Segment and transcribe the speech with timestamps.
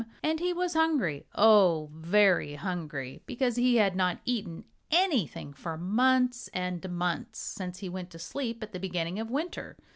[0.23, 1.91] And he was hungry oh!
[1.93, 8.09] very hungry, because he had not eaten anything for months and months, since he went
[8.09, 9.77] to sleep at the beginning of winter.